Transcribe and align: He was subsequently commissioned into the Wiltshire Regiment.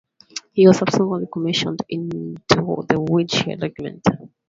He 0.53 0.65
was 0.65 0.79
subsequently 0.79 1.27
commissioned 1.31 1.83
into 1.87 2.35
the 2.49 2.97
Wiltshire 2.99 3.55
Regiment. 3.61 4.01